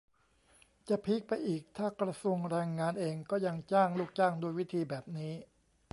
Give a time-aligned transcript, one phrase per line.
[0.89, 5.33] จะพีคไปอีกถ้ากระทรวงแรงงานเองก็ยังจ้างลูกจ้างด้วยวิธีแบบนี้